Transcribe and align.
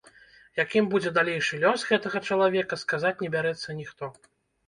Якім 0.61 0.85
будзе 0.93 1.09
далейшы 1.17 1.59
лёс 1.65 1.83
гэтага 1.89 2.17
чалавека, 2.31 2.79
сказаць 2.85 3.15
не 3.25 3.29
бярэцца 3.35 3.77
ніхто. 3.83 4.05